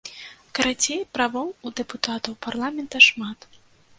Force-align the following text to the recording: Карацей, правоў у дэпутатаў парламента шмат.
Карацей, 0.59 1.01
правоў 1.17 1.47
у 1.69 1.73
дэпутатаў 1.79 2.33
парламента 2.45 3.05
шмат. 3.09 3.39